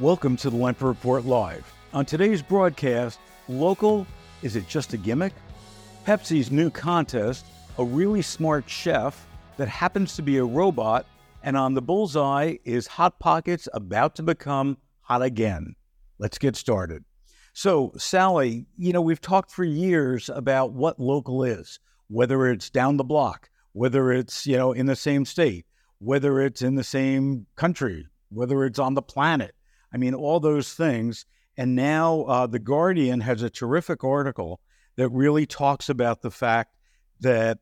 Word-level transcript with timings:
Welcome 0.00 0.38
to 0.38 0.48
the 0.48 0.56
Lempert 0.56 0.88
Report 0.88 1.26
Live. 1.26 1.70
On 1.92 2.06
today's 2.06 2.40
broadcast, 2.40 3.20
local, 3.48 4.06
is 4.40 4.56
it 4.56 4.66
just 4.66 4.94
a 4.94 4.96
gimmick? 4.96 5.34
Pepsi's 6.06 6.50
new 6.50 6.70
contest, 6.70 7.44
a 7.76 7.84
really 7.84 8.22
smart 8.22 8.64
chef 8.66 9.26
that 9.58 9.68
happens 9.68 10.16
to 10.16 10.22
be 10.22 10.38
a 10.38 10.44
robot, 10.44 11.04
and 11.42 11.54
on 11.54 11.74
the 11.74 11.82
bullseye 11.82 12.56
is 12.64 12.86
Hot 12.86 13.18
Pockets 13.18 13.68
about 13.74 14.14
to 14.14 14.22
become 14.22 14.78
hot 15.02 15.20
again. 15.20 15.74
Let's 16.18 16.38
get 16.38 16.56
started. 16.56 17.04
So, 17.52 17.92
Sally, 17.98 18.64
you 18.78 18.94
know, 18.94 19.02
we've 19.02 19.20
talked 19.20 19.50
for 19.50 19.64
years 19.64 20.30
about 20.30 20.72
what 20.72 20.98
local 20.98 21.44
is, 21.44 21.78
whether 22.08 22.46
it's 22.46 22.70
down 22.70 22.96
the 22.96 23.04
block, 23.04 23.50
whether 23.74 24.12
it's, 24.12 24.46
you 24.46 24.56
know, 24.56 24.72
in 24.72 24.86
the 24.86 24.96
same 24.96 25.26
state, 25.26 25.66
whether 25.98 26.40
it's 26.40 26.62
in 26.62 26.76
the 26.76 26.84
same 26.84 27.44
country, 27.54 28.06
whether 28.30 28.64
it's 28.64 28.78
on 28.78 28.94
the 28.94 29.02
planet. 29.02 29.54
I 29.92 29.96
mean, 29.96 30.14
all 30.14 30.40
those 30.40 30.74
things. 30.74 31.26
And 31.56 31.74
now 31.74 32.22
uh, 32.22 32.46
The 32.46 32.58
Guardian 32.58 33.20
has 33.20 33.42
a 33.42 33.50
terrific 33.50 34.04
article 34.04 34.60
that 34.96 35.08
really 35.10 35.46
talks 35.46 35.88
about 35.88 36.22
the 36.22 36.30
fact 36.30 36.76
that 37.20 37.58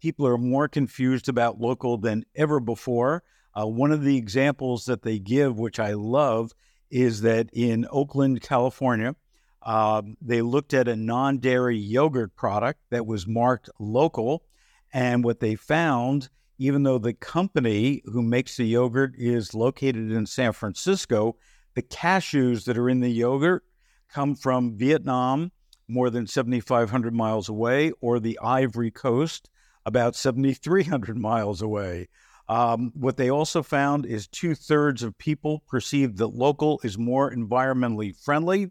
people 0.00 0.26
are 0.26 0.38
more 0.38 0.68
confused 0.68 1.28
about 1.28 1.60
local 1.60 1.96
than 1.96 2.24
ever 2.34 2.60
before. 2.60 3.22
Uh, 3.54 3.66
one 3.66 3.92
of 3.92 4.02
the 4.02 4.16
examples 4.16 4.84
that 4.86 5.02
they 5.02 5.18
give, 5.18 5.58
which 5.58 5.78
I 5.78 5.92
love, 5.92 6.52
is 6.90 7.22
that 7.22 7.48
in 7.52 7.86
Oakland, 7.90 8.42
California, 8.42 9.14
uh, 9.62 10.02
they 10.20 10.42
looked 10.42 10.74
at 10.74 10.88
a 10.88 10.96
non 10.96 11.38
dairy 11.38 11.78
yogurt 11.78 12.34
product 12.34 12.80
that 12.90 13.06
was 13.06 13.26
marked 13.26 13.70
local. 13.78 14.44
And 14.92 15.24
what 15.24 15.40
they 15.40 15.54
found, 15.54 16.28
even 16.58 16.82
though 16.82 16.98
the 16.98 17.14
company 17.14 18.02
who 18.04 18.22
makes 18.22 18.56
the 18.56 18.64
yogurt 18.64 19.14
is 19.16 19.54
located 19.54 20.10
in 20.10 20.26
San 20.26 20.52
Francisco, 20.52 21.36
the 21.74 21.82
cashews 21.82 22.64
that 22.64 22.78
are 22.78 22.88
in 22.88 23.00
the 23.00 23.10
yogurt 23.10 23.64
come 24.08 24.34
from 24.34 24.76
Vietnam, 24.76 25.52
more 25.88 26.10
than 26.10 26.26
7,500 26.26 27.14
miles 27.14 27.48
away, 27.48 27.92
or 28.00 28.20
the 28.20 28.38
Ivory 28.42 28.90
Coast, 28.90 29.50
about 29.84 30.14
7,300 30.14 31.16
miles 31.16 31.62
away. 31.62 32.08
Um, 32.48 32.92
what 32.94 33.16
they 33.16 33.30
also 33.30 33.62
found 33.62 34.04
is 34.04 34.26
two 34.26 34.54
thirds 34.54 35.02
of 35.02 35.16
people 35.18 35.62
perceive 35.68 36.16
that 36.16 36.28
local 36.28 36.80
is 36.84 36.98
more 36.98 37.32
environmentally 37.32 38.14
friendly. 38.14 38.70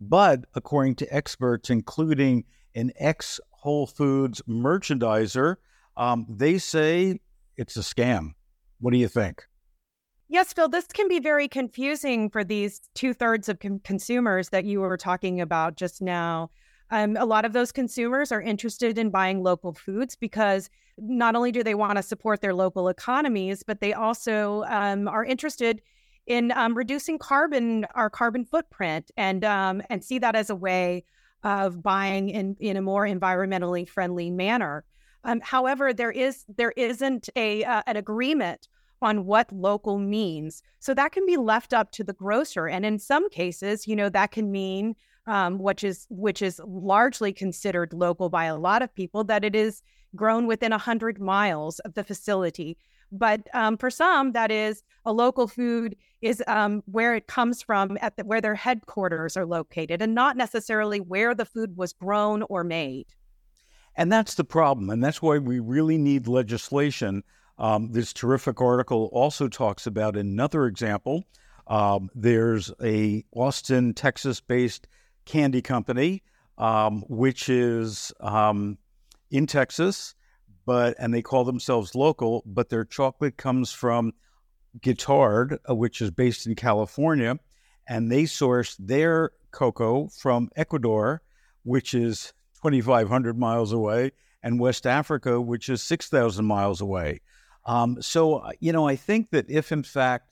But 0.00 0.44
according 0.54 0.96
to 0.96 1.14
experts, 1.14 1.70
including 1.70 2.44
an 2.74 2.92
ex 2.96 3.40
Whole 3.50 3.86
Foods 3.86 4.42
merchandiser, 4.48 5.56
um, 5.96 6.26
they 6.28 6.58
say 6.58 7.18
it's 7.56 7.76
a 7.76 7.80
scam. 7.80 8.34
What 8.80 8.92
do 8.92 8.98
you 8.98 9.08
think? 9.08 9.46
Yes, 10.28 10.52
Phil, 10.52 10.68
this 10.68 10.86
can 10.86 11.08
be 11.08 11.20
very 11.20 11.46
confusing 11.46 12.30
for 12.30 12.42
these 12.42 12.80
two 12.94 13.14
thirds 13.14 13.48
of 13.48 13.60
com- 13.60 13.78
consumers 13.80 14.48
that 14.48 14.64
you 14.64 14.80
were 14.80 14.96
talking 14.96 15.40
about 15.40 15.76
just 15.76 16.02
now. 16.02 16.50
Um, 16.90 17.16
a 17.16 17.24
lot 17.24 17.44
of 17.44 17.52
those 17.52 17.70
consumers 17.72 18.32
are 18.32 18.42
interested 18.42 18.98
in 18.98 19.10
buying 19.10 19.42
local 19.42 19.72
foods 19.72 20.16
because 20.16 20.68
not 20.98 21.36
only 21.36 21.52
do 21.52 21.62
they 21.62 21.74
want 21.74 21.96
to 21.96 22.02
support 22.02 22.40
their 22.40 22.54
local 22.54 22.88
economies, 22.88 23.62
but 23.62 23.80
they 23.80 23.92
also 23.92 24.64
um, 24.68 25.06
are 25.06 25.24
interested 25.24 25.80
in 26.26 26.52
um, 26.52 26.76
reducing 26.76 27.18
carbon, 27.18 27.86
our 27.94 28.10
carbon 28.10 28.44
footprint, 28.44 29.10
and 29.16 29.44
um, 29.44 29.80
and 29.90 30.02
see 30.02 30.18
that 30.18 30.34
as 30.34 30.50
a 30.50 30.56
way 30.56 31.04
of 31.44 31.82
buying 31.82 32.30
in 32.30 32.56
in 32.58 32.76
a 32.76 32.82
more 32.82 33.06
environmentally 33.06 33.88
friendly 33.88 34.30
manner. 34.30 34.84
Um, 35.22 35.40
however, 35.40 35.92
there 35.92 36.10
is 36.10 36.44
there 36.56 36.72
isn't 36.76 37.28
a 37.36 37.62
uh, 37.64 37.82
an 37.86 37.96
agreement 37.96 38.68
on 39.02 39.26
what 39.26 39.52
local 39.52 39.98
means. 39.98 40.62
So 40.78 40.94
that 40.94 41.12
can 41.12 41.26
be 41.26 41.36
left 41.36 41.72
up 41.74 41.90
to 41.92 42.04
the 42.04 42.12
grocer. 42.12 42.66
And 42.66 42.84
in 42.86 42.98
some 42.98 43.28
cases, 43.30 43.86
you 43.86 43.96
know, 43.96 44.08
that 44.08 44.32
can 44.32 44.50
mean 44.50 44.94
um, 45.26 45.58
which 45.58 45.82
is 45.82 46.06
which 46.08 46.40
is 46.40 46.60
largely 46.64 47.32
considered 47.32 47.92
local 47.92 48.28
by 48.28 48.44
a 48.44 48.56
lot 48.56 48.82
of 48.82 48.94
people, 48.94 49.24
that 49.24 49.44
it 49.44 49.56
is 49.56 49.82
grown 50.14 50.46
within 50.46 50.72
a 50.72 50.78
hundred 50.78 51.20
miles 51.20 51.78
of 51.80 51.94
the 51.94 52.04
facility. 52.04 52.78
But 53.12 53.42
um, 53.54 53.76
for 53.76 53.90
some, 53.90 54.32
that 54.32 54.50
is 54.50 54.82
a 55.04 55.12
local 55.12 55.46
food 55.46 55.96
is 56.22 56.42
um, 56.46 56.82
where 56.86 57.14
it 57.14 57.28
comes 57.28 57.62
from 57.62 57.96
at 58.00 58.16
the, 58.16 58.24
where 58.24 58.40
their 58.40 58.54
headquarters 58.54 59.36
are 59.36 59.46
located, 59.46 60.00
and 60.02 60.14
not 60.14 60.36
necessarily 60.36 61.00
where 61.00 61.34
the 61.34 61.44
food 61.44 61.76
was 61.76 61.92
grown 61.92 62.42
or 62.42 62.64
made. 62.64 63.06
And 63.96 64.12
that's 64.12 64.34
the 64.34 64.44
problem, 64.44 64.90
and 64.90 65.02
that's 65.02 65.22
why 65.22 65.38
we 65.38 65.58
really 65.58 65.98
need 65.98 66.28
legislation 66.28 67.22
um, 67.58 67.92
this 67.92 68.12
terrific 68.12 68.60
article 68.60 69.08
also 69.12 69.48
talks 69.48 69.86
about 69.86 70.16
another 70.16 70.66
example. 70.66 71.24
Um, 71.66 72.10
there's 72.14 72.72
a 72.82 73.24
Austin, 73.32 73.94
Texas-based 73.94 74.86
candy 75.24 75.62
company, 75.62 76.22
um, 76.58 77.02
which 77.08 77.48
is 77.48 78.12
um, 78.20 78.78
in 79.30 79.46
Texas, 79.46 80.14
but 80.64 80.94
and 80.98 81.14
they 81.14 81.22
call 81.22 81.44
themselves 81.44 81.94
local, 81.94 82.42
but 82.46 82.68
their 82.68 82.84
chocolate 82.84 83.36
comes 83.36 83.72
from 83.72 84.12
Guittard, 84.80 85.58
uh, 85.68 85.74
which 85.74 86.00
is 86.00 86.10
based 86.10 86.46
in 86.46 86.54
California, 86.54 87.38
and 87.88 88.10
they 88.10 88.26
source 88.26 88.76
their 88.78 89.30
cocoa 89.50 90.08
from 90.08 90.50
Ecuador, 90.56 91.22
which 91.62 91.94
is 91.94 92.32
2,500 92.62 93.38
miles 93.38 93.72
away, 93.72 94.12
and 94.42 94.60
West 94.60 94.86
Africa, 94.86 95.40
which 95.40 95.68
is 95.68 95.82
6,000 95.82 96.44
miles 96.44 96.80
away. 96.80 97.20
Um, 97.66 98.00
so, 98.00 98.36
uh, 98.36 98.52
you 98.60 98.72
know, 98.72 98.88
I 98.88 98.96
think 98.96 99.30
that 99.30 99.50
if 99.50 99.72
in 99.72 99.82
fact 99.82 100.30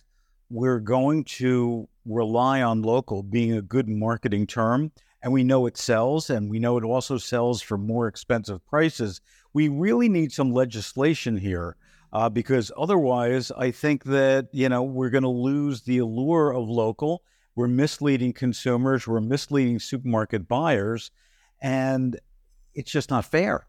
we're 0.50 0.78
going 0.78 1.24
to 1.24 1.88
rely 2.06 2.62
on 2.62 2.82
local 2.82 3.22
being 3.22 3.52
a 3.52 3.62
good 3.62 3.88
marketing 3.88 4.46
term, 4.46 4.92
and 5.22 5.32
we 5.32 5.42
know 5.42 5.66
it 5.66 5.76
sells, 5.76 6.30
and 6.30 6.50
we 6.50 6.58
know 6.58 6.76
it 6.78 6.84
also 6.84 7.18
sells 7.18 7.60
for 7.60 7.78
more 7.78 8.06
expensive 8.06 8.64
prices, 8.66 9.20
we 9.52 9.68
really 9.68 10.08
need 10.08 10.32
some 10.32 10.52
legislation 10.52 11.36
here. 11.36 11.76
Uh, 12.12 12.28
because 12.28 12.70
otherwise, 12.76 13.50
I 13.58 13.72
think 13.72 14.04
that 14.04 14.46
you 14.52 14.68
know 14.68 14.84
we're 14.84 15.10
going 15.10 15.24
to 15.24 15.28
lose 15.28 15.82
the 15.82 15.98
allure 15.98 16.52
of 16.52 16.68
local. 16.68 17.24
We're 17.56 17.66
misleading 17.66 18.34
consumers. 18.34 19.08
We're 19.08 19.20
misleading 19.20 19.80
supermarket 19.80 20.46
buyers, 20.46 21.10
and 21.60 22.20
it's 22.74 22.92
just 22.92 23.10
not 23.10 23.24
fair. 23.24 23.66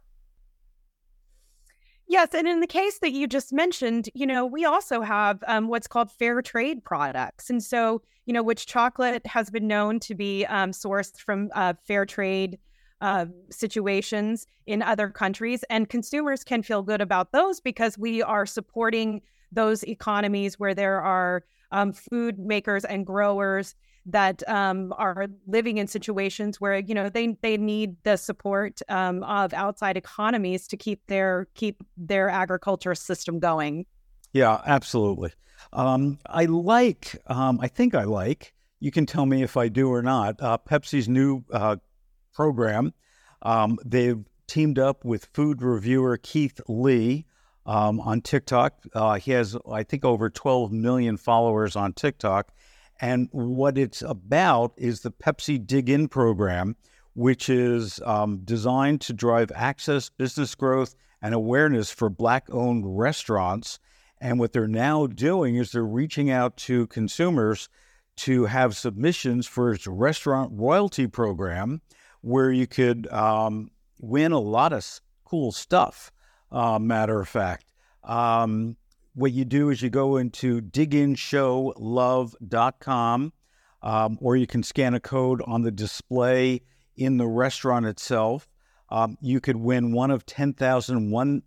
Yes, 2.08 2.30
and 2.34 2.48
in 2.48 2.60
the 2.60 2.68
case 2.68 3.00
that 3.00 3.14
you 3.14 3.28
just 3.28 3.52
mentioned, 3.52 4.10
you 4.14 4.28
know, 4.28 4.46
we 4.46 4.64
also 4.64 5.02
have 5.02 5.44
um, 5.48 5.68
what's 5.68 5.88
called 5.88 6.12
fair 6.12 6.42
trade 6.42 6.84
products, 6.84 7.50
and 7.50 7.64
so 7.64 8.02
you 8.26 8.34
know, 8.34 8.44
which 8.44 8.66
chocolate 8.66 9.26
has 9.28 9.50
been 9.52 9.68
known 9.68 10.00
to 10.00 10.16
be 10.16 10.46
um, 10.46 10.72
sourced 10.72 11.18
from 11.20 11.50
uh, 11.54 11.74
fair 11.86 12.06
trade 12.06 12.58
uh, 13.02 13.26
situations 13.52 14.48
in 14.66 14.82
other 14.82 15.10
countries, 15.10 15.64
and 15.70 15.90
consumers 15.90 16.44
can 16.44 16.62
feel 16.64 16.84
good 16.84 17.02
about 17.02 17.32
those 17.32 17.60
because 17.60 17.98
we 17.98 18.22
are 18.22 18.46
supporting 18.46 19.22
those 19.52 19.84
economies 19.84 20.60
where 20.60 20.74
there 20.74 21.02
are 21.02 21.44
um, 21.72 21.92
food 21.92 22.38
makers 22.40 22.86
and 22.86 23.06
growers 23.06 23.76
that 24.06 24.48
um, 24.48 24.94
are 24.98 25.28
living 25.48 25.78
in 25.78 25.88
situations 25.88 26.62
where 26.62 26.78
you 26.78 26.94
know 26.94 27.10
they 27.10 27.36
they 27.42 27.58
need 27.58 27.96
the 28.04 28.18
support 28.18 28.82
um, 28.90 29.24
of 29.24 29.54
outside 29.54 29.98
economies 29.98 30.68
to 30.68 30.78
keep 30.78 31.06
their 31.08 31.48
keep 31.56 31.84
their 31.98 32.30
agriculture 32.30 32.96
system 32.96 33.40
going. 33.40 33.86
Yeah, 34.34 34.62
absolutely. 34.66 35.32
Um, 35.74 36.20
I 36.26 36.46
like. 36.46 37.22
Um, 37.28 37.60
I 37.62 37.68
think 37.68 37.96
I 37.96 38.04
like. 38.04 38.54
You 38.80 38.92
can 38.92 39.06
tell 39.06 39.26
me 39.26 39.42
if 39.42 39.58
I 39.58 39.70
do 39.70 39.92
or 39.92 40.02
not. 40.02 40.42
Uh, 40.42 40.58
Pepsi's 40.58 41.10
new 41.10 41.44
uh, 41.52 41.78
program. 42.34 42.94
Um, 43.42 43.80
they've 43.84 44.24
teamed 44.48 44.78
up 44.78 45.06
with 45.06 45.26
food 45.34 45.62
reviewer 45.62 46.18
Keith 46.18 46.60
Lee. 46.68 47.26
Um, 47.68 48.00
on 48.00 48.22
TikTok. 48.22 48.76
Uh, 48.94 49.16
he 49.16 49.32
has, 49.32 49.58
I 49.68 49.82
think, 49.82 50.06
over 50.06 50.30
12 50.30 50.72
million 50.72 51.18
followers 51.18 51.76
on 51.76 51.94
TikTok 51.94 52.52
and 53.02 53.28
what 53.32 53.78
it's 53.78 54.02
about 54.02 54.74
is 54.78 55.02
the 55.02 55.12
Pepsi 55.12 55.66
Dig 55.66 55.90
In 55.90 56.08
program, 56.08 56.76
which 57.14 57.50
is 57.50 58.02
um, 58.06 58.40
designed 58.44 59.02
to 59.02 59.14
drive 59.14 59.52
access, 59.56 60.10
business 60.10 60.56
growth, 60.56 60.96
and 61.22 61.34
awareness 61.34 61.92
for 61.92 62.10
Black 62.10 62.48
owned 62.52 62.98
restaurants. 62.98 63.80
And 64.22 64.40
what 64.40 64.54
they're 64.54 64.68
now 64.68 65.08
doing 65.08 65.56
is 65.56 65.72
they're 65.72 65.84
reaching 65.84 66.30
out 66.30 66.56
to 66.58 66.88
consumers 66.88 67.70
to 68.18 68.46
have 68.46 68.78
submissions 68.78 69.46
for 69.46 69.72
its 69.72 69.88
restaurant 69.88 70.52
royalty 70.54 71.08
program, 71.08 71.82
where 72.22 72.52
you 72.52 72.66
could 72.66 73.08
um, 73.12 73.70
win 74.00 74.32
a 74.32 74.40
lot 74.40 74.72
of 74.72 74.86
cool 75.26 75.52
stuff, 75.52 76.12
uh, 76.52 76.80
matter 76.80 77.20
of 77.20 77.28
fact. 77.28 77.66
Um, 78.04 78.78
what 79.16 79.32
you 79.32 79.46
do 79.46 79.72
is 79.72 79.82
you 79.82 79.90
go 79.90 80.18
into 80.18 80.62
diginshowlove.com 80.62 83.34
um, 83.82 84.18
or 84.22 84.36
you 84.36 84.46
can 84.48 84.62
scan 84.64 84.94
a 84.94 85.00
code 85.00 85.42
on 85.46 85.62
the 85.64 85.72
display 85.72 86.62
in 86.96 87.18
the 87.18 87.28
restaurant 87.28 87.86
itself. 87.86 88.48
Um, 88.90 89.18
you 89.22 89.42
could 89.42 89.58
win 89.58 89.94
one 89.94 90.12
of 90.12 90.26
10,000, 90.26 91.10
one, 91.10 91.44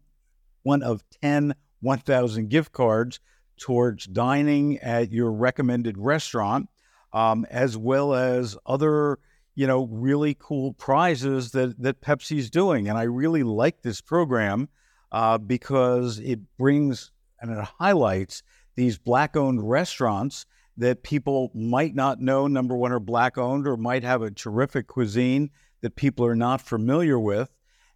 one 0.62 0.82
of 0.82 1.05
10 1.23 1.55
1,000 1.81 2.49
gift 2.49 2.73
cards 2.73 3.20
towards 3.56 4.06
dining 4.06 4.79
at 4.79 5.12
your 5.12 5.31
recommended 5.31 5.97
restaurant. 5.97 6.69
um, 7.12 7.47
as 7.50 7.76
well 7.76 8.14
as 8.14 8.56
other, 8.67 9.19
you 9.55 9.67
know, 9.67 9.87
really 9.91 10.37
cool 10.38 10.75
prizes 10.75 11.53
that 11.53 11.81
that 11.82 12.00
Pepsi's 12.00 12.50
doing. 12.50 12.88
And 12.88 12.99
I 12.99 13.05
really 13.05 13.43
like 13.43 13.82
this 13.82 14.00
program 14.00 14.69
uh, 15.11 15.38
because 15.38 16.19
it 16.19 16.41
brings 16.59 17.11
and 17.40 17.50
it 17.50 17.64
highlights 17.79 18.43
these 18.76 18.99
black-owned 18.99 19.69
restaurants 19.69 20.46
that 20.76 21.02
people 21.02 21.50
might 21.55 21.94
not 21.94 22.20
know. 22.20 22.46
Number 22.46 22.76
one, 22.76 22.93
are 22.93 23.00
black-owned 23.00 23.67
or 23.67 23.76
might 23.76 24.05
have 24.05 24.23
a 24.23 24.31
terrific 24.31 24.87
cuisine 24.87 25.50
that 25.81 25.96
people 25.96 26.25
are 26.25 26.37
not 26.37 26.61
familiar 26.61 27.19
with. 27.19 27.50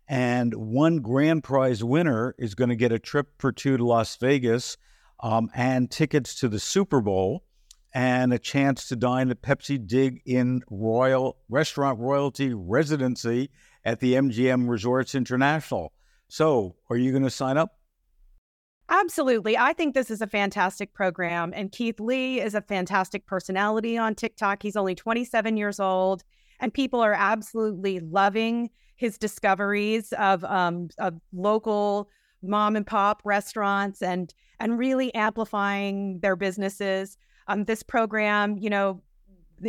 And 0.09 0.53
one 0.55 0.99
grand 0.99 1.44
prize 1.44 1.83
winner 1.83 2.35
is 2.39 2.55
going 2.55 2.71
to 2.71 2.77
get 2.77 2.93
a 2.93 2.99
trip 2.99 3.29
for 3.39 3.53
two 3.53 3.77
to 3.77 3.85
Las 3.85 4.17
Vegas 4.17 4.77
um, 5.21 5.49
and 5.55 5.91
tickets 5.91 6.35
to 6.37 6.49
the 6.49 6.59
Super 6.59 7.00
Bowl 7.00 7.44
and 7.94 8.33
a 8.33 8.39
chance 8.39 8.89
to 8.89 8.97
dine 8.97 9.31
at 9.31 9.43
Pepsi 9.43 9.85
Dig 9.87 10.23
in 10.25 10.62
Royal 10.71 11.37
Restaurant 11.49 11.99
Royalty 12.00 12.53
Residency 12.55 13.50
at 13.85 14.00
the 14.00 14.15
MGM 14.15 14.69
Resorts 14.69 15.15
International. 15.15 15.93
So, 16.29 16.77
are 16.89 16.97
you 16.97 17.11
going 17.11 17.25
to 17.25 17.31
sign 17.31 17.59
up? 17.59 17.79
Absolutely. 18.88 19.56
I 19.56 19.73
think 19.73 19.94
this 19.94 20.11
is 20.11 20.20
a 20.20 20.26
fantastic 20.26 20.93
program. 20.93 21.52
And 21.55 21.73
Keith 21.73 21.99
Lee 21.99 22.40
is 22.40 22.55
a 22.55 22.61
fantastic 22.61 23.26
personality 23.26 23.96
on 23.96 24.14
TikTok. 24.14 24.62
He's 24.62 24.76
only 24.76 24.94
27 24.94 25.56
years 25.56 25.81
old, 25.81 26.25
and 26.61 26.75
people 26.75 27.00
are 27.00 27.14
absolutely 27.14 28.00
loving 28.00 28.70
his 28.96 29.19
discoveries 29.19 30.12
of, 30.14 30.44
um, 30.44 30.88
of 30.99 31.14
local 31.32 32.08
mom 32.43 32.76
and 32.76 32.87
pop 32.87 33.23
restaurants 33.25 34.02
and 34.02 34.34
and 34.61 34.79
really 34.79 35.12
amplifying 35.14 36.20
their 36.20 36.37
businesses. 36.37 37.17
Um, 37.49 37.64
this 37.64 37.82
program, 37.82 38.56
you 38.58 38.70
know, 38.70 39.02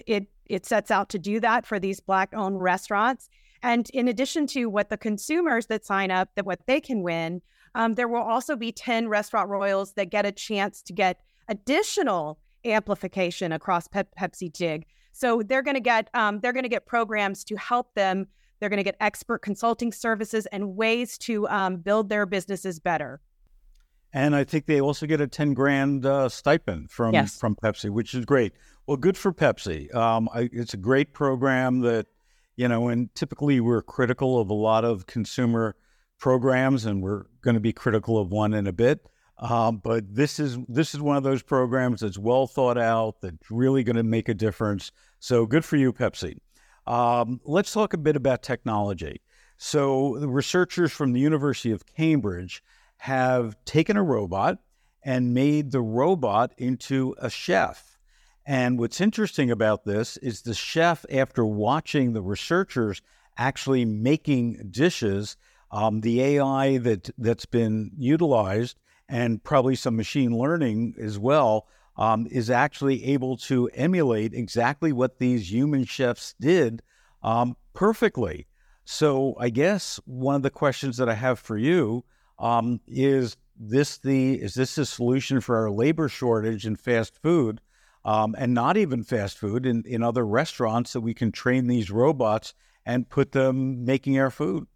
it 0.06 0.28
it 0.46 0.66
sets 0.66 0.92
out 0.92 1.10
to 1.10 1.20
do 1.20 1.40
that 1.40 1.66
for 1.66 1.80
these 1.80 2.00
black 2.00 2.30
owned 2.34 2.62
restaurants. 2.62 3.30
And 3.64 3.90
in 3.92 4.08
addition 4.08 4.46
to 4.48 4.66
what 4.66 4.90
the 4.90 4.98
consumers 4.98 5.68
that 5.68 5.86
sign 5.86 6.12
up, 6.12 6.30
that 6.36 6.46
what 6.46 6.60
they 6.68 6.82
can 6.82 7.02
win, 7.02 7.42
um, 7.76 7.94
there 7.94 8.08
will 8.08 8.22
also 8.22 8.56
be 8.56 8.72
10 8.72 9.10
restaurant 9.10 9.50
royals 9.50 9.94
that 9.94 10.10
get 10.10 10.26
a 10.26 10.32
chance 10.32 10.82
to 10.84 10.94
get 10.94 11.20
additional 11.48 12.40
amplification 12.66 13.52
across 13.52 13.88
Pepsi 13.88 14.52
Dig. 14.52 14.86
So 15.12 15.42
they're 15.44 15.62
going 15.62 15.76
to 15.76 15.82
get 15.82 16.10
um, 16.14 16.40
they're 16.40 16.54
going 16.54 16.64
to 16.64 16.70
get 16.70 16.86
programs 16.86 17.44
to 17.46 17.56
help 17.56 17.94
them. 17.94 18.28
They're 18.60 18.70
going 18.70 18.78
to 18.78 18.84
get 18.84 18.96
expert 19.00 19.40
consulting 19.40 19.92
services 19.92 20.46
and 20.48 20.76
ways 20.76 21.18
to 21.20 21.48
um, 21.50 21.78
build 21.78 22.10
their 22.10 22.26
businesses 22.26 22.80
better. 22.80 23.22
And 24.14 24.36
I 24.36 24.44
think 24.44 24.68
they 24.68 24.80
also 24.80 25.08
get 25.08 25.20
a 25.20 25.28
10 25.28 25.54
grand 25.56 26.06
uh, 26.06 26.30
stipend 26.30 26.92
from, 26.92 27.14
yes. 27.14 27.38
from 27.38 27.56
Pepsi, 27.56 27.90
which 27.90 28.14
is 28.14 28.26
great. 28.26 28.54
Well, 28.86 28.98
good 28.98 29.18
for 29.18 29.34
Pepsi. 29.34 29.94
Um, 29.94 30.30
I, 30.34 30.50
it's 30.54 30.76
a 30.76 30.78
great 30.78 31.14
program 31.14 31.82
that, 31.82 32.06
you 32.56 32.68
know, 32.68 32.90
and 32.90 33.14
typically 33.16 33.60
we're 33.60 33.82
critical 33.82 34.40
of 34.40 34.52
a 34.52 34.54
lot 34.54 34.86
of 34.86 35.08
consumer 35.08 35.76
programs, 36.24 36.86
and 36.86 37.04
we're 37.04 37.26
going 37.42 37.56
to 37.56 37.60
be 37.60 37.74
critical 37.74 38.18
of 38.18 38.32
one 38.32 38.54
in 38.54 38.66
a 38.66 38.72
bit. 38.72 39.06
Um, 39.40 39.82
but 39.84 40.16
this 40.16 40.40
is 40.40 40.58
this 40.70 40.94
is 40.94 41.02
one 41.02 41.18
of 41.18 41.24
those 41.24 41.44
programs 41.44 42.00
that's 42.00 42.18
well 42.18 42.48
thought 42.48 42.78
out, 42.78 43.20
that's 43.20 43.52
really 43.52 43.84
going 43.84 43.98
to 43.98 44.04
make 44.04 44.30
a 44.30 44.34
difference. 44.34 44.94
So 45.20 45.46
good 45.46 45.66
for 45.66 45.76
you, 45.76 45.92
Pepsi. 45.92 46.38
Um, 46.88 47.42
let's 47.44 47.74
talk 47.74 47.94
a 47.94 47.98
bit 47.98 48.16
about 48.16 48.42
technology. 48.42 49.20
So 49.58 50.18
the 50.18 50.30
researchers 50.30 50.94
from 50.94 51.12
the 51.12 51.20
University 51.20 51.72
of 51.72 51.86
Cambridge 51.86 52.64
have 53.00 53.58
taken 53.66 53.98
a 53.98 54.04
robot 54.04 54.60
and 55.04 55.34
made 55.34 55.72
the 55.72 55.82
robot 55.82 56.54
into 56.58 57.16
a 57.20 57.30
chef. 57.30 57.98
And 58.46 58.80
what's 58.80 59.02
interesting 59.02 59.52
about 59.52 59.84
this 59.84 60.16
is 60.18 60.44
the 60.44 60.54
chef, 60.54 61.06
after 61.12 61.46
watching 61.46 62.14
the 62.14 62.22
researchers 62.22 63.02
actually 63.38 63.84
making 63.84 64.70
dishes, 64.72 65.36
um, 65.74 66.02
the 66.02 66.22
AI 66.22 66.78
that 66.78 67.10
that's 67.18 67.48
been 67.48 67.92
utilized 67.98 68.78
and 69.10 69.44
probably 69.44 69.76
some 69.76 69.96
machine 69.96 70.38
learning 70.38 70.94
as 71.02 71.18
well 71.18 71.68
um, 71.98 72.28
is 72.30 72.50
actually 72.50 73.04
able 73.06 73.36
to 73.38 73.68
emulate 73.74 74.34
exactly 74.36 74.94
what 74.94 75.18
these 75.18 75.52
human 75.52 75.84
chefs 75.84 76.36
did 76.40 76.84
um, 77.24 77.58
perfectly. 77.74 78.46
So 78.86 79.36
I 79.40 79.50
guess 79.50 80.00
one 80.06 80.36
of 80.36 80.44
the 80.44 80.52
questions 80.52 80.98
that 80.98 81.10
I 81.10 81.16
have 81.16 81.40
for 81.40 81.58
you 81.58 82.06
um, 82.38 82.80
is 82.88 83.36
this 83.60 83.98
the 83.98 84.36
is 84.42 84.54
this 84.54 84.78
a 84.78 84.86
solution 84.86 85.42
for 85.42 85.58
our 85.58 85.72
labor 85.72 86.08
shortage 86.08 86.68
in 86.68 86.76
fast 86.76 87.20
food, 87.22 87.62
um, 88.06 88.36
and 88.38 88.54
not 88.54 88.78
even 88.78 89.04
fast 89.04 89.40
food 89.40 89.66
in, 89.66 89.84
in 89.88 90.04
other 90.04 90.26
restaurants 90.26 90.94
that 90.94 91.02
we 91.02 91.16
can 91.16 91.32
train 91.32 91.66
these 91.66 91.90
robots 91.90 92.54
and 92.86 93.10
put 93.10 93.32
them 93.32 93.86
making 93.86 94.20
our 94.20 94.30
food? 94.30 94.68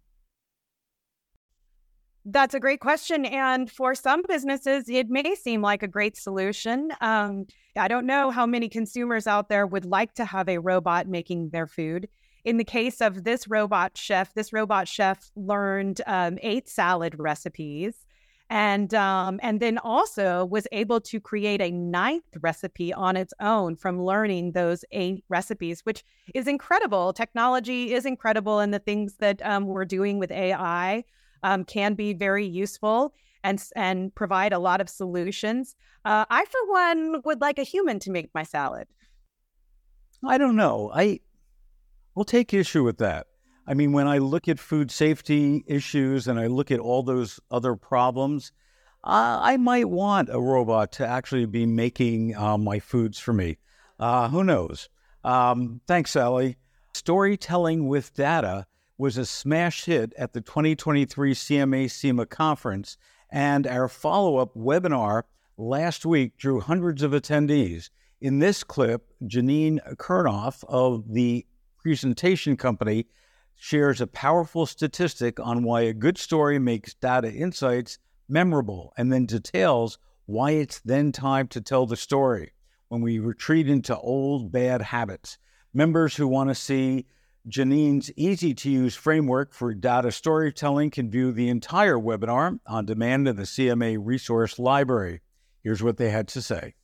That's 2.30 2.54
a 2.54 2.60
great 2.60 2.80
question. 2.80 3.24
And 3.24 3.70
for 3.70 3.94
some 3.94 4.22
businesses, 4.28 4.86
it 4.88 5.08
may 5.08 5.34
seem 5.34 5.62
like 5.62 5.82
a 5.82 5.88
great 5.88 6.14
solution. 6.14 6.92
Um, 7.00 7.46
I 7.74 7.88
don't 7.88 8.04
know 8.04 8.30
how 8.30 8.44
many 8.44 8.68
consumers 8.68 9.26
out 9.26 9.48
there 9.48 9.66
would 9.66 9.86
like 9.86 10.12
to 10.14 10.26
have 10.26 10.46
a 10.46 10.58
robot 10.58 11.08
making 11.08 11.50
their 11.50 11.66
food 11.66 12.06
in 12.44 12.56
the 12.56 12.64
case 12.64 13.00
of 13.00 13.24
this 13.24 13.48
robot 13.48 13.96
chef, 13.96 14.34
this 14.34 14.52
robot 14.52 14.88
chef 14.88 15.30
learned 15.36 16.00
um, 16.06 16.38
eight 16.42 16.68
salad 16.68 17.14
recipes 17.18 18.06
and 18.50 18.94
um, 18.94 19.38
and 19.42 19.60
then 19.60 19.76
also 19.78 20.46
was 20.46 20.66
able 20.72 21.00
to 21.00 21.20
create 21.20 21.60
a 21.60 21.70
ninth 21.70 22.24
recipe 22.40 22.92
on 22.92 23.16
its 23.16 23.34
own 23.40 23.76
from 23.76 24.02
learning 24.02 24.52
those 24.52 24.84
eight 24.92 25.22
recipes, 25.28 25.82
which 25.84 26.02
is 26.34 26.46
incredible. 26.46 27.12
Technology 27.12 27.92
is 27.92 28.06
incredible, 28.06 28.60
and 28.60 28.72
the 28.72 28.78
things 28.78 29.16
that 29.18 29.44
um, 29.44 29.66
we're 29.66 29.84
doing 29.84 30.18
with 30.18 30.30
AI 30.30 31.04
um, 31.42 31.64
can 31.64 31.94
be 31.94 32.12
very 32.12 32.46
useful 32.46 33.14
and 33.44 33.62
and 33.76 34.14
provide 34.14 34.52
a 34.52 34.58
lot 34.58 34.80
of 34.80 34.88
solutions. 34.88 35.76
Uh, 36.04 36.24
I, 36.28 36.44
for 36.44 36.72
one, 36.72 37.22
would 37.24 37.40
like 37.40 37.58
a 37.58 37.64
human 37.64 37.98
to 38.00 38.10
make 38.10 38.30
my 38.34 38.42
salad. 38.42 38.88
I 40.26 40.38
don't 40.38 40.56
know. 40.56 40.90
I 40.92 41.20
will 42.14 42.24
take 42.24 42.52
issue 42.52 42.82
with 42.84 42.98
that. 42.98 43.26
I 43.66 43.74
mean, 43.74 43.92
when 43.92 44.08
I 44.08 44.18
look 44.18 44.48
at 44.48 44.58
food 44.58 44.90
safety 44.90 45.62
issues 45.66 46.26
and 46.26 46.40
I 46.40 46.46
look 46.46 46.70
at 46.70 46.80
all 46.80 47.02
those 47.02 47.38
other 47.50 47.76
problems, 47.76 48.50
uh, 49.04 49.38
I 49.42 49.58
might 49.58 49.88
want 49.88 50.30
a 50.30 50.40
robot 50.40 50.92
to 50.92 51.06
actually 51.06 51.46
be 51.46 51.66
making 51.66 52.34
uh, 52.34 52.58
my 52.58 52.80
foods 52.80 53.18
for 53.18 53.32
me. 53.32 53.58
Uh, 54.00 54.28
who 54.28 54.42
knows? 54.42 54.88
Um, 55.22 55.80
thanks, 55.86 56.12
Sally. 56.12 56.56
Storytelling 56.94 57.86
with 57.88 58.14
data 58.14 58.66
was 58.98 59.16
a 59.16 59.24
smash 59.24 59.84
hit 59.84 60.12
at 60.18 60.32
the 60.32 60.40
2023 60.40 61.32
CMA 61.32 61.88
SIMA 61.88 62.26
conference, 62.26 62.98
and 63.30 63.64
our 63.66 63.88
follow 63.88 64.38
up 64.38 64.52
webinar 64.54 65.22
last 65.56 66.04
week 66.04 66.36
drew 66.36 66.58
hundreds 66.58 67.02
of 67.04 67.12
attendees. 67.12 67.90
In 68.20 68.40
this 68.40 68.64
clip, 68.64 69.06
Janine 69.22 69.78
Kurnoff 69.96 70.64
of 70.68 71.12
the 71.14 71.46
presentation 71.80 72.56
company 72.56 73.06
shares 73.54 74.00
a 74.00 74.06
powerful 74.08 74.66
statistic 74.66 75.38
on 75.38 75.62
why 75.62 75.82
a 75.82 75.92
good 75.92 76.18
story 76.18 76.58
makes 76.58 76.94
data 76.94 77.32
insights 77.32 77.98
memorable 78.28 78.92
and 78.96 79.12
then 79.12 79.26
details 79.26 79.98
why 80.26 80.50
it's 80.50 80.80
then 80.80 81.12
time 81.12 81.46
to 81.48 81.60
tell 81.60 81.86
the 81.86 81.96
story 81.96 82.52
when 82.88 83.00
we 83.00 83.18
retreat 83.18 83.68
into 83.68 83.96
old 83.96 84.50
bad 84.50 84.82
habits. 84.82 85.38
Members 85.72 86.16
who 86.16 86.26
want 86.26 86.50
to 86.50 86.54
see 86.54 87.06
Janine's 87.48 88.10
easy 88.16 88.54
to 88.54 88.70
use 88.70 88.94
framework 88.94 89.54
for 89.54 89.72
data 89.74 90.12
storytelling 90.12 90.90
can 90.90 91.10
view 91.10 91.32
the 91.32 91.48
entire 91.48 91.96
webinar 91.96 92.60
on 92.66 92.84
demand 92.84 93.26
in 93.26 93.36
the 93.36 93.42
CMA 93.42 93.98
Resource 94.00 94.58
Library. 94.58 95.22
Here's 95.62 95.82
what 95.82 95.96
they 95.96 96.10
had 96.10 96.28
to 96.28 96.42
say. 96.42 96.74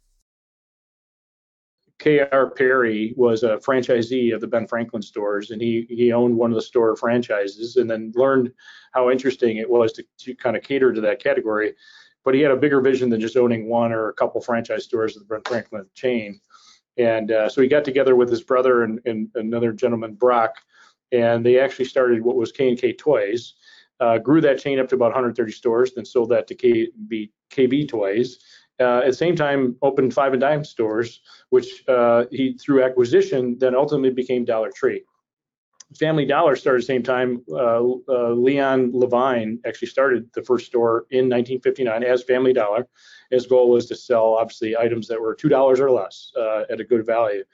K.R. 1.99 2.51
Perry 2.51 3.15
was 3.17 3.45
a 3.45 3.57
franchisee 3.59 4.35
of 4.35 4.41
the 4.41 4.47
Ben 4.47 4.67
Franklin 4.67 5.03
stores, 5.03 5.51
and 5.53 5.63
he 5.63 5.87
he 5.89 6.13
owned 6.13 6.37
one 6.37 6.51
of 6.51 6.57
the 6.57 6.63
store 6.63 6.97
franchises, 6.97 7.77
and 7.77 7.89
then 7.89 8.13
learned 8.15 8.53
how 8.93 9.11
interesting 9.11 9.59
it 9.59 9.71
was 9.71 9.93
to, 9.93 10.05
to 10.19 10.35
kind 10.35 10.57
of 10.57 10.63
cater 10.63 10.93
to 10.93 11.01
that 11.01 11.23
category. 11.23 11.75
But 12.25 12.35
he 12.35 12.41
had 12.41 12.51
a 12.51 12.57
bigger 12.57 12.81
vision 12.81 13.11
than 13.11 13.21
just 13.21 13.37
owning 13.37 13.69
one 13.69 13.93
or 13.93 14.09
a 14.09 14.15
couple 14.15 14.41
franchise 14.41 14.85
stores 14.85 15.17
of 15.17 15.23
the 15.23 15.35
Ben 15.35 15.43
Franklin 15.47 15.87
chain. 15.95 16.41
And 16.97 17.31
uh, 17.31 17.49
so 17.49 17.61
he 17.61 17.69
got 17.69 17.85
together 17.85 18.15
with 18.15 18.31
his 18.31 18.43
brother 18.43 18.83
and, 18.85 19.01
and 19.05 19.29
another 19.35 19.73
gentleman, 19.73 20.15
Brock, 20.15 20.57
and 21.13 21.45
they 21.45 21.59
actually 21.59 21.87
started 21.87 22.23
what 22.23 22.37
was 22.37 22.53
K&K 22.53 22.95
Toys. 22.95 23.55
Uh, 24.01 24.19
grew 24.19 24.41
that 24.41 24.59
chain 24.59 24.79
up 24.79 24.89
to 24.89 24.97
about 24.97 25.07
130 25.07 25.53
stores, 25.53 25.95
then 25.95 26.05
sold 26.05 26.29
that 26.29 26.47
to 26.49 26.55
KB, 26.55 27.31
KB 27.51 27.89
Toys, 27.89 28.39
uh, 28.81 28.99
at 28.99 29.07
the 29.07 29.13
same 29.13 29.37
time 29.37 29.77
opened 29.83 30.13
five 30.13 30.33
and 30.33 30.41
dime 30.41 30.65
stores, 30.65 31.21
which 31.51 31.87
uh, 31.89 32.25
he 32.31 32.55
through 32.55 32.83
acquisition 32.83 33.57
then 33.59 33.75
ultimately 33.75 34.11
became 34.11 34.45
Dollar 34.45 34.71
Tree. 34.75 35.03
Family 35.99 36.25
Dollar 36.25 36.57
started 36.57 36.79
at 36.79 36.83
the 36.83 36.87
same 36.87 37.03
time. 37.03 37.43
Uh, 37.51 37.83
uh, 38.09 38.31
Leon 38.31 38.91
Levine 38.93 39.61
actually 39.67 39.89
started 39.89 40.29
the 40.35 40.43
first 40.43 40.67
store 40.67 41.07
in 41.11 41.29
1959 41.29 42.03
as 42.03 42.23
Family 42.23 42.53
Dollar. 42.53 42.87
His 43.31 43.47
goal 43.47 43.71
was 43.71 43.87
to 43.87 43.97
sell 43.97 44.35
obviously 44.35 44.77
items 44.77 45.09
that 45.09 45.21
were 45.21 45.35
two 45.35 45.49
dollars 45.49 45.81
or 45.81 45.91
less 45.91 46.33
uh, 46.37 46.63
at 46.71 46.81
a 46.81 46.85
good 46.85 47.07
value. 47.07 47.45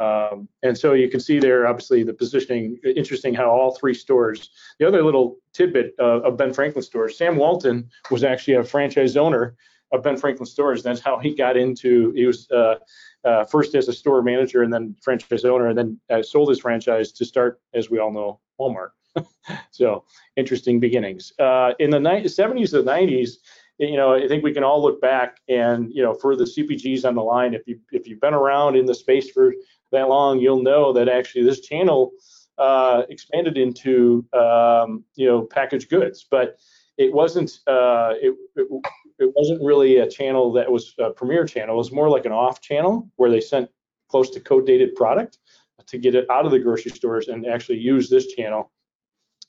Um, 0.00 0.48
and 0.62 0.76
so 0.76 0.92
you 0.92 1.08
can 1.08 1.20
see 1.20 1.38
there, 1.38 1.66
obviously, 1.66 2.02
the 2.02 2.14
positioning. 2.14 2.78
Interesting 2.84 3.32
how 3.32 3.50
all 3.50 3.76
three 3.76 3.94
stores. 3.94 4.50
The 4.78 4.88
other 4.88 5.04
little 5.04 5.36
tidbit 5.52 5.94
uh, 6.00 6.22
of 6.22 6.36
Ben 6.36 6.52
Franklin 6.52 6.82
stores. 6.82 7.16
Sam 7.16 7.36
Walton 7.36 7.88
was 8.10 8.24
actually 8.24 8.54
a 8.54 8.64
franchise 8.64 9.16
owner 9.16 9.54
of 9.92 10.02
Ben 10.02 10.16
Franklin 10.16 10.46
stores. 10.46 10.82
That's 10.82 11.00
how 11.00 11.18
he 11.18 11.34
got 11.34 11.56
into. 11.56 12.12
He 12.12 12.26
was 12.26 12.50
uh, 12.50 12.76
uh, 13.24 13.44
first 13.44 13.74
as 13.74 13.88
a 13.88 13.92
store 13.92 14.22
manager 14.22 14.62
and 14.62 14.72
then 14.72 14.96
franchise 15.02 15.44
owner, 15.44 15.68
and 15.68 15.78
then 15.78 16.00
uh, 16.10 16.22
sold 16.22 16.48
his 16.48 16.60
franchise 16.60 17.12
to 17.12 17.24
start, 17.24 17.60
as 17.74 17.90
we 17.90 17.98
all 17.98 18.12
know, 18.12 18.40
Walmart. 18.60 18.90
so 19.70 20.04
interesting 20.36 20.80
beginnings. 20.80 21.32
Uh, 21.38 21.72
in 21.78 21.90
the 21.90 21.98
70s 21.98 22.74
and 22.74 22.86
90s, 22.86 23.36
you 23.78 23.96
know, 23.96 24.14
I 24.14 24.28
think 24.28 24.44
we 24.44 24.52
can 24.52 24.64
all 24.64 24.82
look 24.82 25.00
back 25.00 25.38
and, 25.48 25.92
you 25.92 26.02
know, 26.02 26.14
for 26.14 26.36
the 26.36 26.44
CPGs 26.44 27.04
on 27.04 27.14
the 27.14 27.22
line, 27.22 27.54
if 27.54 27.62
you 27.66 27.78
if 27.90 28.06
you've 28.06 28.20
been 28.20 28.34
around 28.34 28.76
in 28.76 28.86
the 28.86 28.94
space 28.94 29.30
for 29.30 29.52
that 29.92 30.08
long, 30.08 30.38
you'll 30.38 30.62
know 30.62 30.92
that 30.92 31.08
actually 31.08 31.44
this 31.44 31.60
channel 31.60 32.12
uh, 32.58 33.02
expanded 33.08 33.58
into, 33.58 34.24
um, 34.32 35.04
you 35.16 35.26
know, 35.26 35.42
packaged 35.42 35.90
goods, 35.90 36.24
but 36.30 36.56
it 36.98 37.12
wasn't 37.12 37.58
uh, 37.66 38.12
it, 38.20 38.34
it, 38.56 38.68
it 39.18 39.32
wasn't 39.34 39.62
really 39.62 39.98
a 39.98 40.08
channel 40.08 40.52
that 40.52 40.70
was 40.70 40.94
a 40.98 41.10
premier 41.10 41.44
channel. 41.44 41.74
It 41.74 41.78
was 41.78 41.92
more 41.92 42.08
like 42.08 42.26
an 42.26 42.32
off 42.32 42.60
channel 42.60 43.08
where 43.16 43.30
they 43.30 43.40
sent 43.40 43.70
close 44.08 44.30
to 44.30 44.40
code 44.40 44.66
dated 44.66 44.94
product 44.94 45.38
to 45.86 45.98
get 45.98 46.14
it 46.14 46.28
out 46.30 46.46
of 46.46 46.50
the 46.50 46.58
grocery 46.58 46.90
stores 46.90 47.28
and 47.28 47.46
actually 47.46 47.78
use 47.78 48.08
this 48.08 48.26
channel 48.28 48.70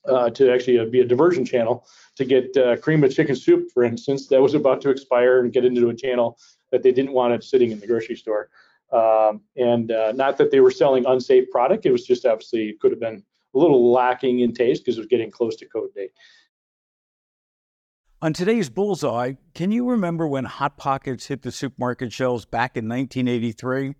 uh, 0.08 0.30
to 0.30 0.52
actually 0.52 0.80
uh, 0.80 0.86
be 0.86 1.02
a 1.02 1.06
diversion 1.06 1.46
channel 1.46 1.86
to 2.16 2.26
get 2.26 2.56
uh, 2.58 2.78
cream 2.78 3.04
of 3.04 3.14
chicken 3.14 3.36
soup, 3.36 3.70
for 3.74 3.84
instance, 3.84 4.28
that 4.28 4.42
was 4.42 4.54
about 4.54 4.82
to 4.82 4.90
expire 4.90 5.40
and 5.40 5.54
get 5.54 5.66
into 5.66 5.90
a 5.90 5.96
channel 5.96 6.38
that 6.72 6.84
they 6.84 6.92
didn't 6.92 7.14
want 7.14 7.34
it 7.34 7.44
sitting 7.44 7.72
in 7.72 7.80
the 7.80 7.88
grocery 7.88 8.16
store. 8.16 8.50
Um, 8.92 9.42
and 9.58 9.92
uh, 9.92 10.12
not 10.12 10.38
that 10.38 10.52
they 10.52 10.60
were 10.60 10.72
selling 10.72 11.06
unsafe 11.06 11.50
product, 11.50 11.86
it 11.86 11.92
was 11.92 12.06
just 12.06 12.26
obviously 12.26 12.78
could 12.80 12.92
have 12.92 13.00
been 13.00 13.24
a 13.56 13.58
little 13.58 13.92
lacking 13.92 14.42
in 14.42 14.54
taste 14.54 14.84
because 14.84 14.98
it 14.98 15.02
was 15.02 15.08
getting 15.08 15.32
close 15.32 15.56
to 15.58 15.66
code 15.66 15.94
date. 15.96 16.12
On 18.22 18.32
today's 18.32 18.70
Bullseye, 18.70 19.34
can 19.54 19.74
you 19.74 19.90
remember 19.90 20.26
when 20.26 20.46
Hot 20.46 20.78
Pockets 20.78 21.26
hit 21.28 21.42
the 21.42 21.52
supermarket 21.52 22.14
shelves 22.14 22.46
back 22.46 22.78
in 22.78 22.88
1983? 22.88 23.94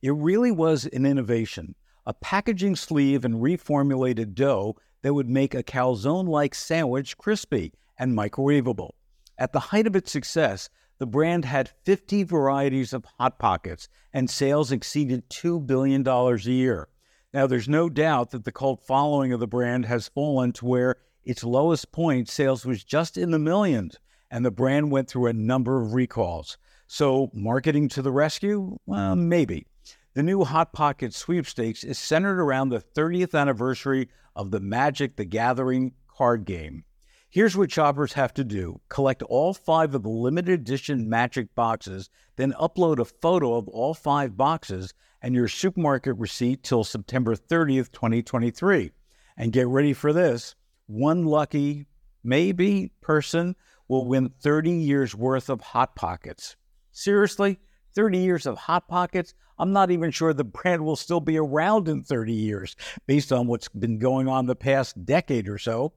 It 0.00 0.10
really 0.12 0.52
was 0.52 0.86
an 0.86 1.04
innovation, 1.04 1.74
a 2.06 2.14
packaging 2.14 2.76
sleeve 2.76 3.24
and 3.24 3.42
reformulated 3.42 4.34
dough 4.34 4.76
that 5.02 5.12
would 5.12 5.28
make 5.28 5.56
a 5.56 5.64
calzone 5.64 6.28
like 6.28 6.54
sandwich 6.54 7.18
crispy 7.18 7.72
and 7.98 8.16
microwavable. 8.16 8.90
At 9.36 9.52
the 9.52 9.60
height 9.60 9.88
of 9.88 9.96
its 9.96 10.12
success, 10.12 10.70
the 10.98 11.06
brand 11.06 11.44
had 11.44 11.72
50 11.84 12.22
varieties 12.22 12.92
of 12.92 13.06
Hot 13.18 13.40
Pockets, 13.40 13.88
and 14.12 14.30
sales 14.30 14.70
exceeded 14.70 15.28
$2 15.30 15.66
billion 15.66 16.06
a 16.06 16.36
year. 16.36 16.88
Now, 17.34 17.48
there's 17.48 17.68
no 17.68 17.88
doubt 17.88 18.30
that 18.30 18.44
the 18.44 18.52
cult 18.52 18.86
following 18.86 19.32
of 19.32 19.40
the 19.40 19.48
brand 19.48 19.84
has 19.86 20.08
fallen 20.08 20.52
to 20.52 20.64
where 20.64 20.96
its 21.28 21.44
lowest 21.44 21.92
point, 21.92 22.26
sales 22.26 22.64
was 22.64 22.82
just 22.82 23.18
in 23.18 23.32
the 23.32 23.38
millions, 23.38 23.98
and 24.30 24.46
the 24.46 24.50
brand 24.50 24.90
went 24.90 25.10
through 25.10 25.26
a 25.26 25.34
number 25.34 25.78
of 25.78 25.92
recalls. 25.92 26.56
So, 26.86 27.28
marketing 27.34 27.88
to 27.90 28.00
the 28.00 28.10
rescue? 28.10 28.78
Well, 28.86 29.14
maybe. 29.14 29.66
The 30.14 30.22
new 30.22 30.42
Hot 30.44 30.72
Pocket 30.72 31.12
sweepstakes 31.12 31.84
is 31.84 31.98
centered 31.98 32.40
around 32.40 32.70
the 32.70 32.80
30th 32.80 33.38
anniversary 33.38 34.08
of 34.34 34.50
the 34.50 34.60
Magic 34.60 35.16
the 35.16 35.26
Gathering 35.26 35.92
card 36.08 36.46
game. 36.46 36.84
Here's 37.28 37.54
what 37.54 37.70
shoppers 37.70 38.14
have 38.14 38.32
to 38.32 38.42
do 38.42 38.80
collect 38.88 39.22
all 39.24 39.52
five 39.52 39.94
of 39.94 40.04
the 40.04 40.08
limited 40.08 40.60
edition 40.60 41.10
Magic 41.10 41.54
boxes, 41.54 42.08
then 42.36 42.54
upload 42.58 43.00
a 43.00 43.04
photo 43.04 43.56
of 43.56 43.68
all 43.68 43.92
five 43.92 44.34
boxes 44.34 44.94
and 45.20 45.34
your 45.34 45.46
supermarket 45.46 46.16
receipt 46.16 46.62
till 46.62 46.84
September 46.84 47.36
30th, 47.36 47.92
2023. 47.92 48.92
And 49.36 49.52
get 49.52 49.68
ready 49.68 49.92
for 49.92 50.14
this 50.14 50.54
one 50.88 51.24
lucky, 51.24 51.86
maybe, 52.24 52.90
person 53.00 53.54
will 53.86 54.06
win 54.06 54.30
30 54.40 54.70
years 54.70 55.14
worth 55.14 55.48
of 55.48 55.60
Hot 55.60 55.94
Pockets. 55.94 56.56
Seriously? 56.90 57.60
30 57.94 58.18
years 58.18 58.46
of 58.46 58.58
Hot 58.58 58.88
Pockets? 58.88 59.34
I'm 59.58 59.72
not 59.72 59.90
even 59.90 60.10
sure 60.10 60.32
the 60.32 60.44
brand 60.44 60.84
will 60.84 60.96
still 60.96 61.20
be 61.20 61.36
around 61.36 61.88
in 61.88 62.04
30 62.04 62.32
years 62.32 62.74
based 63.06 63.32
on 63.32 63.46
what's 63.46 63.68
been 63.68 63.98
going 63.98 64.28
on 64.28 64.46
the 64.46 64.56
past 64.56 65.04
decade 65.04 65.48
or 65.48 65.58
so. 65.58 65.92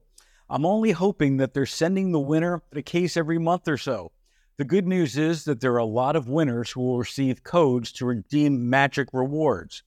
I'm 0.50 0.66
only 0.66 0.90
hoping 0.90 1.38
that 1.38 1.54
they're 1.54 1.64
sending 1.64 2.12
the 2.12 2.20
winner 2.20 2.62
a 2.72 2.82
case 2.82 3.16
every 3.16 3.38
month 3.38 3.68
or 3.68 3.78
so. 3.78 4.12
The 4.58 4.64
good 4.64 4.86
news 4.86 5.16
is 5.16 5.44
that 5.44 5.60
there 5.60 5.72
are 5.72 5.78
a 5.78 5.84
lot 5.84 6.16
of 6.16 6.28
winners 6.28 6.70
who 6.70 6.82
will 6.82 6.98
receive 6.98 7.42
codes 7.42 7.90
to 7.92 8.06
redeem 8.06 8.68
magic 8.68 9.08
rewards. 9.12 9.82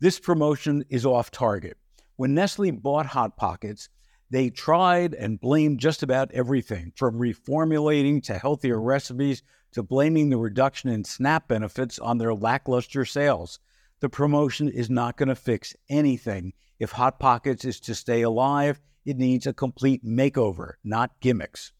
This 0.00 0.20
promotion 0.20 0.84
is 0.90 1.06
off 1.06 1.30
target. 1.30 1.78
When 2.16 2.34
Nestle 2.34 2.72
bought 2.72 3.06
Hot 3.06 3.36
Pockets, 3.36 3.88
they 4.32 4.48
tried 4.48 5.12
and 5.12 5.38
blamed 5.38 5.78
just 5.78 6.02
about 6.02 6.32
everything 6.32 6.90
from 6.96 7.18
reformulating 7.18 8.22
to 8.22 8.38
healthier 8.38 8.80
recipes 8.80 9.42
to 9.72 9.82
blaming 9.82 10.30
the 10.30 10.38
reduction 10.38 10.88
in 10.88 11.04
SNAP 11.04 11.48
benefits 11.48 11.98
on 11.98 12.16
their 12.16 12.32
lackluster 12.32 13.04
sales. 13.04 13.58
The 14.00 14.08
promotion 14.08 14.70
is 14.70 14.88
not 14.88 15.18
going 15.18 15.28
to 15.28 15.34
fix 15.34 15.76
anything. 15.90 16.54
If 16.78 16.92
Hot 16.92 17.20
Pockets 17.20 17.66
is 17.66 17.78
to 17.80 17.94
stay 17.94 18.22
alive, 18.22 18.80
it 19.04 19.18
needs 19.18 19.46
a 19.46 19.52
complete 19.52 20.02
makeover, 20.02 20.72
not 20.82 21.20
gimmicks. 21.20 21.72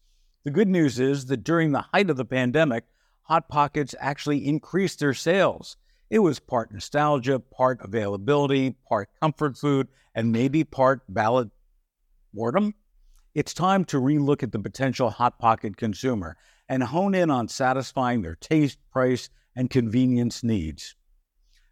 The 0.43 0.51
good 0.51 0.67
news 0.67 0.99
is 0.99 1.25
that 1.25 1.43
during 1.43 1.71
the 1.71 1.85
height 1.91 2.11
of 2.11 2.17
the 2.17 2.25
pandemic, 2.25 2.83
Hot 3.23 3.49
Pockets 3.49 3.95
actually 3.99 4.45
increased 4.45 4.99
their 4.99 5.15
sales. 5.15 5.75
It 6.11 6.19
was 6.19 6.39
part 6.39 6.71
nostalgia, 6.71 7.39
part 7.39 7.79
availability, 7.81 8.75
part 8.87 9.09
comfort 9.19 9.57
food, 9.57 9.87
and 10.13 10.31
maybe 10.31 10.63
part 10.63 11.01
valid 11.09 11.49
boredom, 12.33 12.73
it's 13.35 13.53
time 13.53 13.85
to 13.85 14.01
relook 14.01 14.43
at 14.43 14.51
the 14.51 14.59
potential 14.59 15.09
Hot 15.09 15.39
Pocket 15.39 15.77
consumer 15.77 16.37
and 16.69 16.83
hone 16.83 17.15
in 17.15 17.29
on 17.29 17.47
satisfying 17.47 18.21
their 18.21 18.35
taste, 18.35 18.79
price, 18.91 19.29
and 19.55 19.69
convenience 19.69 20.43
needs. 20.43 20.95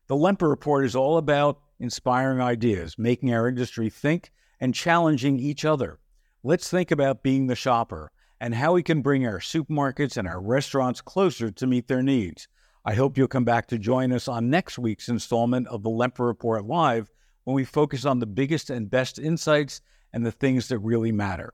The 0.07 0.15
Lempert 0.15 0.49
Report 0.49 0.85
is 0.85 0.95
all 0.95 1.17
about 1.17 1.59
inspiring 1.79 2.41
ideas, 2.41 2.95
making 2.97 3.33
our 3.33 3.47
industry 3.47 3.89
think, 3.89 4.31
and 4.59 4.75
challenging 4.75 5.39
each 5.39 5.65
other. 5.65 5.99
Let's 6.43 6.69
think 6.69 6.91
about 6.91 7.23
being 7.23 7.47
the 7.47 7.55
shopper 7.55 8.11
and 8.39 8.55
how 8.55 8.73
we 8.73 8.83
can 8.83 9.01
bring 9.01 9.25
our 9.25 9.39
supermarkets 9.39 10.17
and 10.17 10.27
our 10.27 10.41
restaurants 10.41 11.01
closer 11.01 11.51
to 11.51 11.67
meet 11.67 11.87
their 11.87 12.03
needs. 12.03 12.47
I 12.83 12.95
hope 12.95 13.17
you'll 13.17 13.27
come 13.27 13.45
back 13.45 13.67
to 13.67 13.77
join 13.77 14.11
us 14.11 14.27
on 14.27 14.49
next 14.49 14.79
week's 14.79 15.09
installment 15.09 15.67
of 15.67 15.83
the 15.83 15.89
Lempert 15.89 16.25
Report 16.25 16.65
Live 16.65 17.11
when 17.43 17.55
we 17.55 17.63
focus 17.63 18.05
on 18.05 18.19
the 18.19 18.25
biggest 18.25 18.71
and 18.71 18.89
best 18.89 19.19
insights 19.19 19.81
and 20.13 20.25
the 20.25 20.31
things 20.31 20.67
that 20.67 20.79
really 20.79 21.11
matter. 21.11 21.53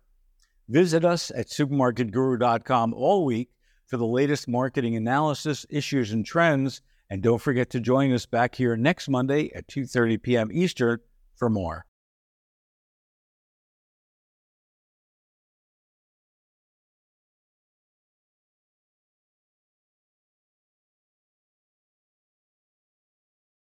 Visit 0.69 1.05
us 1.05 1.31
at 1.31 1.47
supermarketguru.com 1.47 2.93
all 2.93 3.25
week 3.25 3.49
for 3.87 3.97
the 3.97 4.05
latest 4.05 4.47
marketing 4.47 4.95
analysis, 4.95 5.65
issues, 5.69 6.11
and 6.11 6.25
trends. 6.25 6.81
And 7.09 7.23
don't 7.23 7.41
forget 7.41 7.69
to 7.71 7.79
join 7.79 8.11
us 8.11 8.25
back 8.25 8.55
here 8.55 8.75
next 8.75 9.07
Monday 9.07 9.49
at 9.55 9.67
2:30 9.67 10.21
p.m. 10.21 10.49
Eastern 10.51 10.99
for 11.35 11.49
more. 11.49 11.86